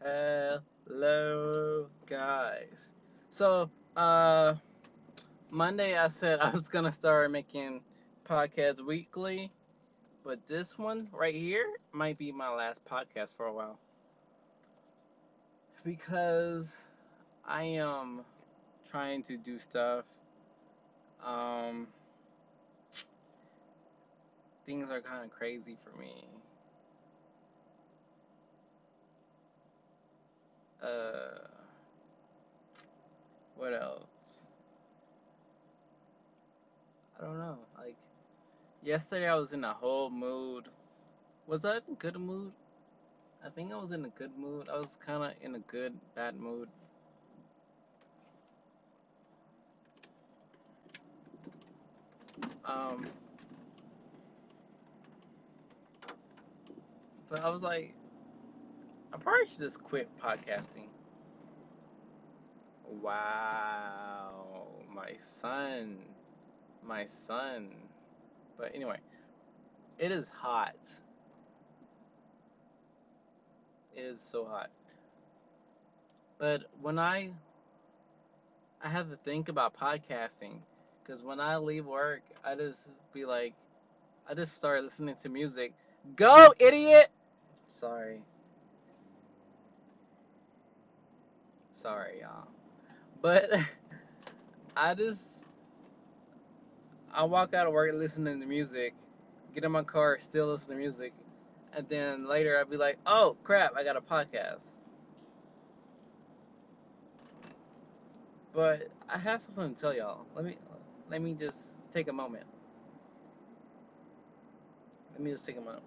[0.00, 2.94] Hello, guys.
[3.30, 4.54] So, uh,
[5.50, 7.80] Monday I said I was gonna start making
[8.24, 9.50] podcasts weekly,
[10.22, 13.80] but this one right here might be my last podcast for a while
[15.84, 16.76] because
[17.44, 18.20] I am
[18.88, 20.04] trying to do stuff.
[21.24, 21.88] Um,
[24.64, 26.24] things are kind of crazy for me.
[30.88, 31.46] Uh,
[33.56, 34.46] what else?
[37.18, 37.58] I don't know.
[37.76, 37.96] Like
[38.82, 40.66] yesterday, I was in a whole mood.
[41.46, 42.52] Was I in good mood?
[43.44, 44.68] I think I was in a good mood.
[44.72, 46.68] I was kind of in a good bad mood.
[52.64, 53.06] Um,
[57.28, 57.94] but I was like,
[59.28, 60.88] probably should just quit podcasting.
[63.02, 65.98] Wow, my son,
[66.82, 67.68] my son.
[68.56, 68.98] But anyway,
[69.98, 70.76] it is hot.
[73.94, 74.70] It is so hot.
[76.38, 77.30] But when I
[78.80, 80.60] I have to think about podcasting
[81.02, 83.52] because when I leave work, I just be like,
[84.26, 85.74] I just start listening to music.
[86.16, 87.10] Go, idiot!
[87.66, 88.22] Sorry.
[91.78, 92.48] Sorry, y'all.
[93.22, 93.50] But
[94.76, 95.44] I just
[97.12, 98.94] I walk out of work listening to music,
[99.54, 101.14] get in my car, still listen to music,
[101.72, 104.72] and then later I'd be like, oh crap, I got a podcast.
[108.52, 110.26] But I have something to tell y'all.
[110.34, 110.58] Let me
[111.08, 112.44] let me just take a moment.
[115.12, 115.84] Let me just take a moment.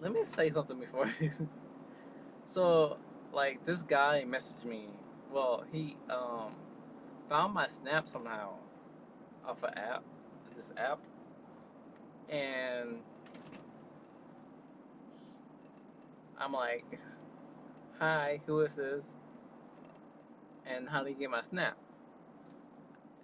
[0.00, 1.10] Let me say something before.
[2.46, 2.98] so,
[3.32, 4.90] like this guy messaged me.
[5.30, 6.52] Well, he um
[7.28, 8.54] found my snap somehow
[9.44, 10.04] off an app,
[10.54, 11.00] this app,
[12.28, 13.02] and
[16.38, 17.00] I'm like,
[17.98, 19.14] "Hi, who is this?"
[20.66, 21.78] And how did he get my snap?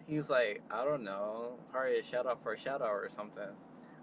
[0.06, 3.56] He's like, "I don't know, probably a shout out for a shout out or something."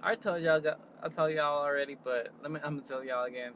[0.03, 0.61] I told y'all,
[1.03, 3.53] I told y'all already, but let me, I'm gonna tell y'all again.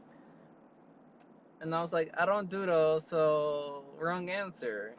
[1.61, 4.95] And I was like, I don't do those, so wrong answer.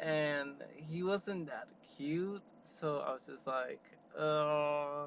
[0.00, 3.80] And he wasn't that cute, so I was just like,
[4.18, 5.06] uh,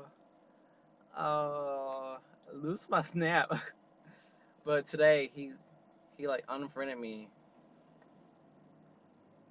[1.17, 2.17] uh,
[2.53, 3.53] lose my snap.
[4.65, 5.53] But today he
[6.17, 7.29] he like unfriended me.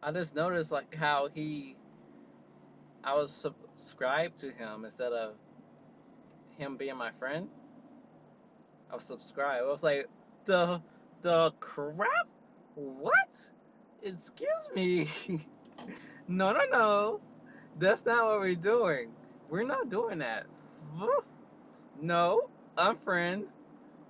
[0.02, 1.76] I just noticed like how he
[3.04, 5.34] I was subscribed to him instead of
[6.56, 7.48] him being my friend.
[8.90, 9.64] I was subscribed.
[9.64, 10.08] I was like,
[10.44, 10.80] the
[11.22, 12.26] the crap?
[12.74, 13.50] What?
[14.02, 15.08] Excuse me.
[16.28, 17.20] no, no, no.
[17.78, 19.10] That's not what we're doing.
[19.48, 20.46] We're not doing that.
[22.00, 23.44] No, unfriend.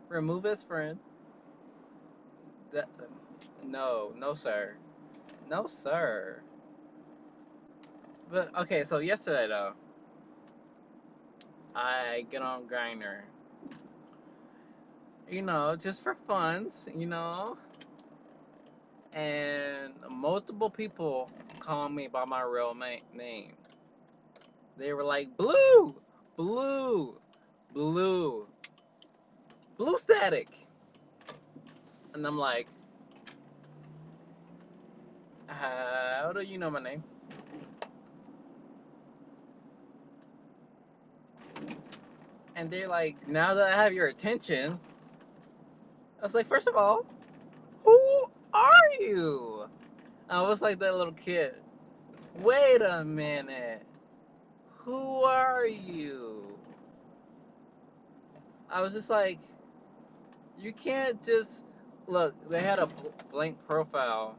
[0.08, 0.98] Remove as friend.
[2.72, 2.88] That,
[3.64, 4.74] no, no, sir.
[5.48, 6.42] No, sir.
[8.30, 9.74] But okay, so yesterday though,
[11.74, 13.22] I get on Grindr.
[15.28, 17.58] You know, just for funs, you know.
[19.12, 23.56] And multiple people call me by my real ma- name.
[24.76, 26.02] They were like, Blue,
[26.36, 27.20] Blue,
[27.70, 28.48] Blue,
[29.78, 30.48] Blue Static.
[32.14, 32.68] And I'm like,
[35.48, 37.04] how do you know my name?
[42.56, 44.80] And they're like, now that I have your attention,
[46.20, 47.06] I was like, first of all,
[47.84, 49.66] who are you?
[50.28, 51.54] I was like that little kid.
[52.34, 53.86] Wait a minute.
[54.84, 56.58] Who are you?
[58.70, 59.40] I was just like,
[60.58, 61.64] you can't just
[62.06, 62.34] look.
[62.50, 64.36] They had a bl- blank profile.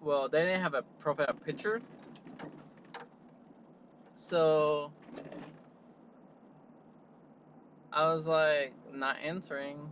[0.00, 1.82] Well, they didn't have a profile picture,
[4.14, 4.92] so
[7.96, 9.90] I was like, not answering.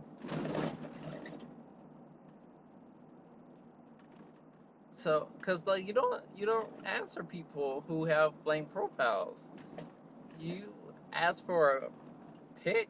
[4.91, 9.49] So, cause like you don't you don't answer people who have blank profiles.
[10.39, 10.71] You
[11.13, 11.89] ask for a
[12.63, 12.89] pic,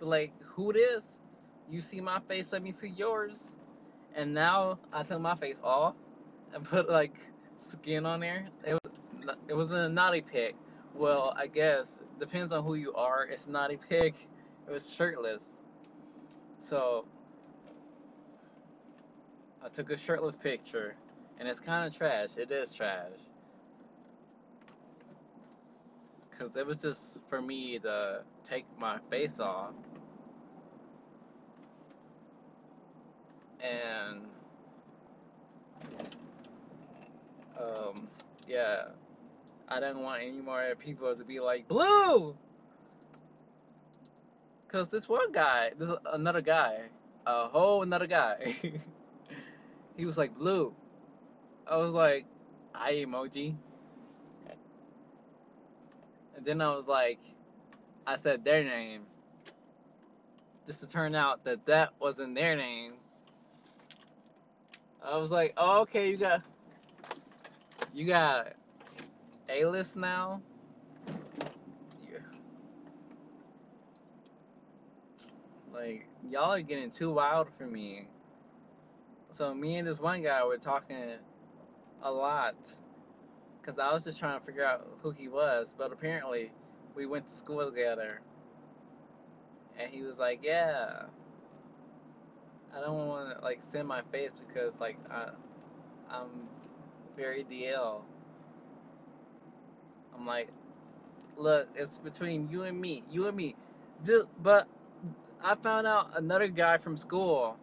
[0.00, 1.18] like who this?
[1.70, 3.54] You see my face, let me see yours.
[4.14, 5.94] And now I took my face off
[6.52, 7.14] and put like
[7.56, 8.46] skin on there.
[8.66, 8.92] It was
[9.48, 10.54] it was a naughty pic.
[10.94, 13.24] Well, I guess depends on who you are.
[13.24, 14.28] It's naughty pic.
[14.66, 15.56] It was shirtless.
[16.58, 17.06] So
[19.62, 20.96] I took a shirtless picture,
[21.38, 22.36] and it's kind of trash.
[22.36, 23.20] It is trash.
[26.38, 29.74] Cause it was just for me to take my face off,
[33.60, 34.26] and
[37.58, 38.08] um,
[38.46, 38.84] yeah,
[39.68, 42.36] I didn't want any more people to be like blue.
[44.74, 46.90] Cause this one guy, this another guy,
[47.26, 48.56] a whole another guy,
[49.96, 50.74] he was like blue.
[51.64, 52.26] I was like,
[52.74, 53.54] I emoji,
[56.34, 57.20] and then I was like,
[58.04, 59.06] I said their name,
[60.66, 62.94] just to turn out that that wasn't their name.
[65.00, 66.42] I was like, oh, okay, you got,
[67.92, 68.54] you got
[69.48, 70.42] A list now.
[72.02, 72.18] Yeah.
[75.74, 78.06] Like y'all are getting too wild for me.
[79.32, 81.14] So me and this one guy were talking
[82.02, 82.54] a lot
[83.60, 86.52] because I was just trying to figure out who he was, but apparently
[86.94, 88.20] we went to school together,
[89.78, 91.04] and he was like, "Yeah,
[92.74, 95.30] I don't want to like send my face because like I,
[96.10, 96.48] I'm
[97.16, 98.02] very DL."
[100.14, 100.50] I'm like,
[101.36, 103.56] "Look, it's between you and me, you and me."
[104.04, 104.68] Just, but
[105.44, 107.58] I found out another guy from school.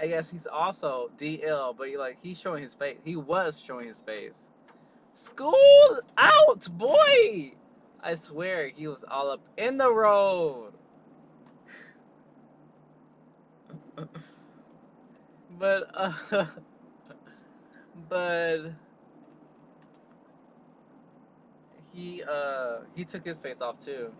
[0.00, 2.98] I guess he's also DL, but he, like he's showing his face.
[3.04, 4.48] He was showing his face.
[5.14, 7.52] School out, boy!
[8.00, 10.72] I swear he was all up in the road.
[15.58, 16.12] But uh,
[18.08, 18.58] but
[21.92, 24.12] he uh he took his face off too.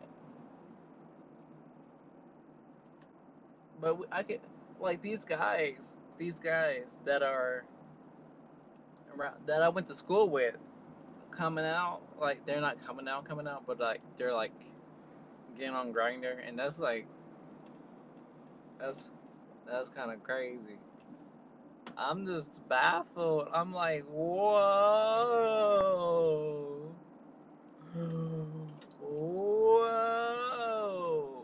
[3.81, 4.41] But I could
[4.81, 7.65] like these guys, these guys that are
[9.17, 10.57] around that I went to school with
[11.31, 14.53] coming out like they're not coming out coming out but like they're like
[15.57, 17.07] getting on Grindr and that's like
[18.79, 19.09] that's
[19.67, 20.79] that's kind of crazy.
[21.99, 23.49] I'm just baffled.
[23.53, 24.87] I'm like whoa.
[29.01, 30.27] Whoa.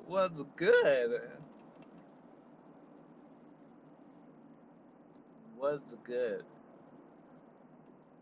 [0.06, 1.42] What's good
[5.62, 6.44] what's good.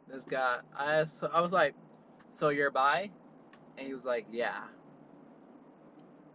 [0.09, 1.75] This guy i so i was like
[2.33, 3.11] so you're bi?
[3.79, 4.65] And he was like yeah.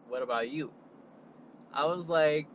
[0.08, 0.72] What about you?
[1.74, 2.48] I was like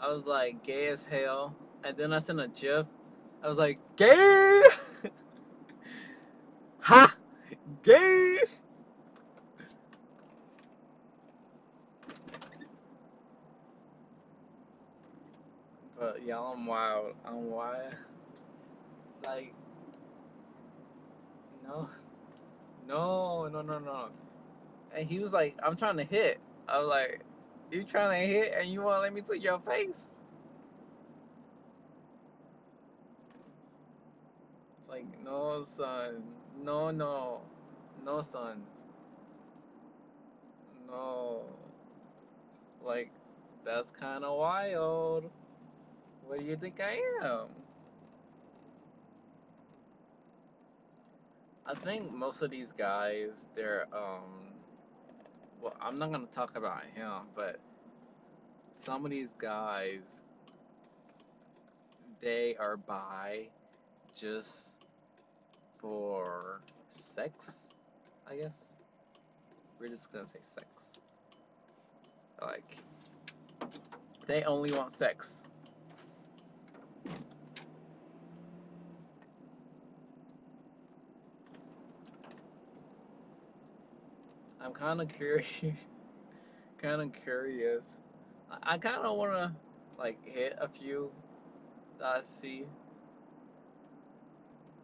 [0.00, 1.54] I was like gay as hell,
[1.84, 2.86] and then I sent a gif.
[3.42, 4.62] I was like gay,
[6.80, 7.16] ha,
[7.82, 8.23] gay.
[16.04, 17.14] But y'all, I'm wild.
[17.24, 17.94] I'm wild.
[19.24, 19.54] Like
[21.64, 21.88] no,
[22.86, 24.08] no, no, no, no.
[24.94, 26.40] And he was like, I'm trying to hit.
[26.68, 27.22] I was like,
[27.70, 30.08] you trying to hit, and you want to let me see your face?
[34.80, 36.22] It's like, no, son.
[36.62, 37.40] No, no.
[38.04, 38.62] No, son.
[40.86, 41.44] No.
[42.84, 43.10] Like,
[43.64, 45.30] that's kind of wild.
[46.26, 47.48] What do you think I am?
[51.66, 54.52] I think most of these guys, they're, um,
[55.60, 57.58] well, I'm not gonna talk about him, but
[58.76, 60.20] some of these guys,
[62.20, 63.48] they are bi
[64.14, 64.74] just
[65.78, 67.68] for sex,
[68.26, 68.72] I guess.
[69.78, 70.98] We're just gonna say sex.
[72.40, 72.76] Like,
[74.26, 75.44] they only want sex.
[84.74, 85.48] Kind of curious.
[86.78, 88.02] kind of curious.
[88.50, 89.52] I, I kind of want to
[89.98, 91.12] like hit a few
[91.98, 92.66] that I see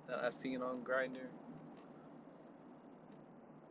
[0.09, 1.29] that I've seen on Grindr.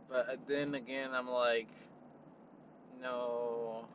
[0.09, 1.69] But uh, then again, I'm like,
[3.01, 3.85] no.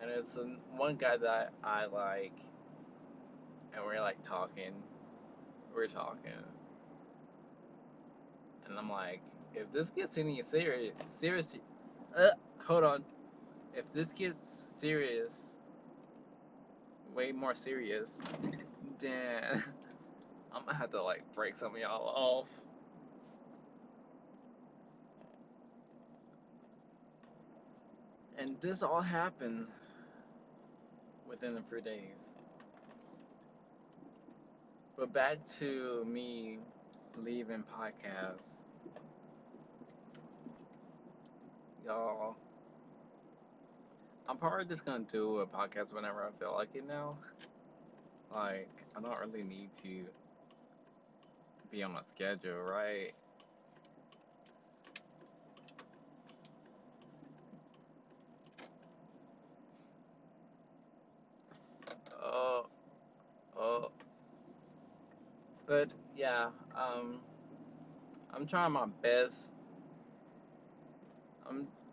[0.00, 2.32] And an- one guy that I like,
[3.74, 4.72] and we're like talking.
[5.74, 6.32] We're talking,
[8.66, 9.20] and I'm like,
[9.54, 11.56] if this gets any serious, serious,
[12.16, 13.04] uh, hold on.
[13.74, 15.54] If this gets serious,
[17.14, 18.20] way more serious,
[19.00, 19.62] then
[20.52, 22.48] I'm gonna have to like break some of y'all off.
[28.36, 29.68] And this all happened
[31.28, 32.32] within a few days.
[34.96, 36.58] But back to me
[37.16, 38.63] leaving podcasts
[41.84, 42.38] Y'all,
[44.28, 47.18] I'm probably just gonna do a podcast whenever I feel like it now.
[48.30, 50.08] Like, I don't really need to
[51.70, 53.14] be on a schedule, right?
[62.12, 62.70] Oh,
[63.56, 63.92] oh,
[65.66, 67.22] but yeah, um,
[68.30, 69.53] I'm trying my best.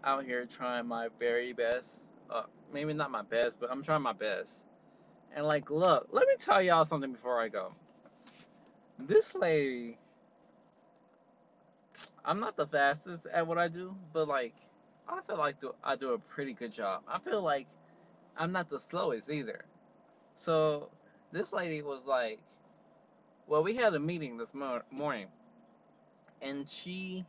[0.04, 2.08] Out here trying my very best.
[2.30, 2.44] Uh,
[2.74, 4.64] maybe not my best, but I'm trying my best.
[5.36, 7.74] And like, look, let me tell y'all something before I go.
[9.00, 9.98] This lady,
[12.26, 14.56] I'm not the fastest at what I do, but like,
[15.08, 17.02] I feel like I do a pretty good job.
[17.08, 17.68] I feel like
[18.38, 19.66] I'm not the slowest either.
[20.36, 20.90] So
[21.32, 22.40] this lady was like,
[23.48, 25.28] well, we had a meeting this mor- morning,
[26.42, 27.26] and she,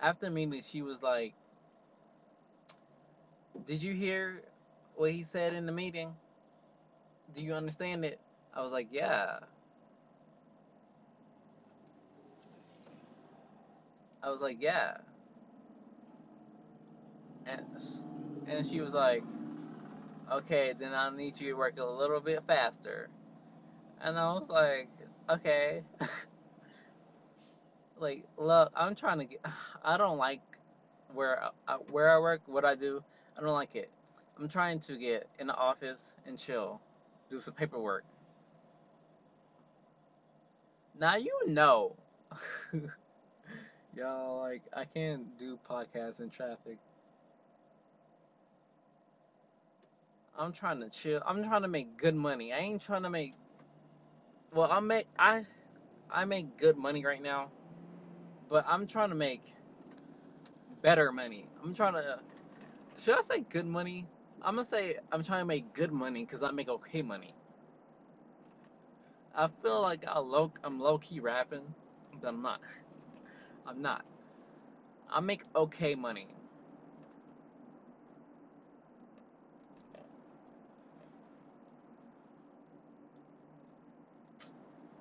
[0.00, 1.34] after meeting, she was like,
[3.64, 4.42] did you hear
[4.96, 6.14] what he said in the meeting?
[7.34, 8.20] Do you understand it?
[8.54, 9.40] I was like, yeah.
[14.22, 14.96] I was like, yeah.
[17.46, 17.62] And
[18.48, 19.24] and she was like,
[20.32, 23.10] okay, then I need you to work a little bit faster.
[24.00, 24.90] And I was like,
[25.28, 25.84] okay.
[28.00, 29.40] like, look, I'm trying to get.
[29.84, 30.40] I don't like
[31.12, 33.02] where I, where I work, what I do.
[33.36, 33.90] I don't like it.
[34.38, 36.80] I'm trying to get in the office and chill,
[37.28, 38.04] do some paperwork.
[40.98, 41.96] Now you know.
[43.96, 46.78] Y'all, like, I can't do podcasts in traffic.
[50.38, 51.20] I'm trying to chill.
[51.26, 52.52] I'm trying to make good money.
[52.52, 53.34] I ain't trying to make.
[54.54, 55.44] Well, I make I
[56.10, 57.50] I make good money right now,
[58.48, 59.54] but I'm trying to make
[60.82, 61.48] better money.
[61.62, 62.20] I'm trying to.
[62.98, 64.08] Should I say good money?
[64.42, 67.34] I'm gonna say I'm trying to make good money because I make okay money.
[69.34, 71.74] I feel like I low I'm low key rapping,
[72.20, 72.60] but I'm not.
[73.66, 74.04] I'm not.
[75.10, 76.28] I make okay money.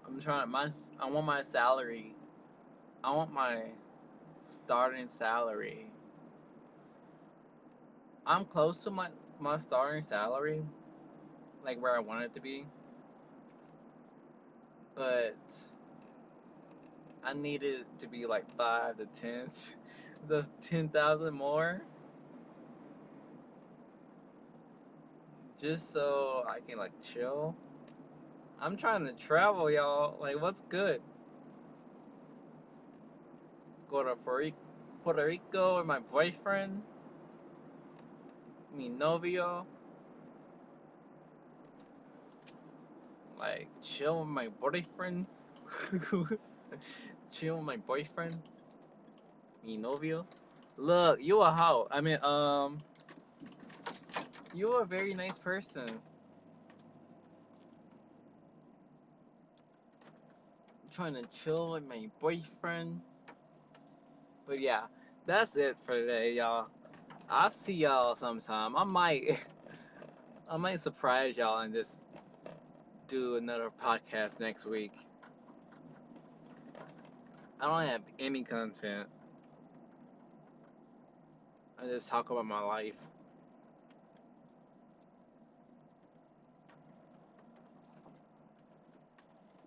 [0.08, 2.17] I'm trying my I want my salary.
[3.08, 3.62] I want my
[4.46, 5.88] starting salary.
[8.26, 9.10] I'm close to my
[9.40, 10.66] my starting salary,
[11.64, 12.66] like where I want it to be,
[14.96, 15.38] but
[17.24, 19.52] I need it to be like five to ten,
[20.28, 21.82] the ten thousand more,
[25.62, 27.56] just so I can like chill.
[28.62, 30.20] I'm trying to travel, y'all.
[30.22, 31.02] Like, what's good?
[33.90, 34.16] Go to
[35.04, 36.84] Puerto Rico, with my boyfriend,
[38.76, 39.66] mi novio.
[43.38, 45.28] Like, chill with my boyfriend.
[47.32, 48.42] chill with my boyfriend,
[49.64, 50.26] mi novio.
[50.78, 51.88] Look, you are how?
[51.92, 52.80] I mean, um,
[54.54, 55.88] you are a very nice person.
[60.92, 63.02] Trying to chill with my boyfriend.
[64.48, 64.84] But yeah,
[65.26, 66.68] that's it for today, y'all.
[67.30, 68.78] I'll see y'all sometime.
[68.78, 69.46] I might,
[70.50, 72.00] I might surprise y'all and just
[73.08, 74.94] do another podcast next week.
[77.60, 79.08] I don't have any content.
[81.82, 82.96] I just talk about my life.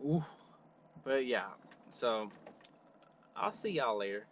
[0.04, 0.24] Ooh.
[1.04, 1.48] But yeah,
[1.90, 2.30] so
[3.36, 4.26] I'll see y'all later.